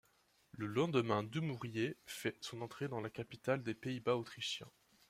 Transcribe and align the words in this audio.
Le 0.53 0.65
lendemain 0.65 1.21
Dumouriez 1.21 1.95
fait 2.07 2.35
son 2.41 2.61
entrée 2.63 2.87
dans 2.87 3.01
la 3.01 3.11
capitale 3.11 3.61
des 3.61 3.75
Pays-Bas 3.75 4.15
autrichiens. 4.17 4.71